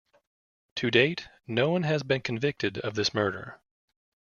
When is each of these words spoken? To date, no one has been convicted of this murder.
To 0.77 0.89
date, 0.89 1.27
no 1.45 1.69
one 1.69 1.83
has 1.83 2.01
been 2.01 2.21
convicted 2.21 2.79
of 2.79 2.95
this 2.95 3.13
murder. 3.13 3.61